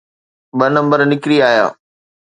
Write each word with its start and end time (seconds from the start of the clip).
ٻه 0.57 0.65
نمبر 0.75 0.99
نڪري 1.11 1.37
آيا. 1.49 1.65